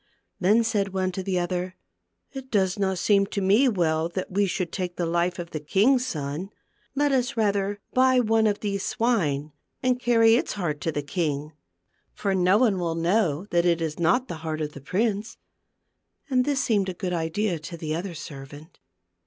Then 0.39 0.63
said 0.63 0.93
one 0.95 1.11
to 1.11 1.21
the 1.21 1.37
other," 1.37 1.75
It 2.31 2.49
does 2.49 2.79
not 2.79 2.97
seem 2.97 3.27
to 3.27 3.39
me 3.39 3.69
well 3.69 4.09
that 4.09 4.31
we 4.31 4.47
should 4.47 4.71
take 4.71 4.95
the 4.95 5.05
life 5.05 5.37
of 5.37 5.51
the 5.51 5.59
king's 5.59 6.07
son. 6.07 6.49
Let 6.95 7.11
us 7.11 7.37
rather 7.37 7.79
buy 7.93 8.19
one 8.19 8.47
of 8.47 8.61
these 8.61 8.83
swine, 8.83 9.51
and 9.83 9.99
carry 9.99 10.33
its 10.35 10.53
heart 10.53 10.81
to 10.81 10.91
the 10.91 11.03
king; 11.03 11.51
for 12.15 12.33
no 12.33 12.57
one 12.57 12.79
will 12.79 12.95
know 12.95 13.45
that 13.51 13.63
c) 13.63 13.69
vn 13.75 13.75
THE 13.75 13.75
GLASS 13.75 13.75
MOUNTAIN. 13.75 13.77
263 13.79 13.83
it 13.83 13.87
is 13.91 13.99
not 13.99 14.27
the 14.27 14.41
heart 14.41 14.61
of 14.61 14.73
the 14.73 14.81
prince," 14.81 15.37
and 16.31 16.45
this 16.45 16.59
seemed 16.63 16.89
a 16.89 16.95
good 16.95 17.13
idea 17.13 17.59
to 17.59 17.77
the 17.77 17.93
other 17.93 18.15
servant. 18.15 18.79